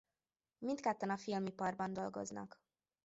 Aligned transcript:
Mindketten 0.59 1.09
a 1.09 1.17
filmiparban 1.17 1.93
dolgoznak. 1.93 2.61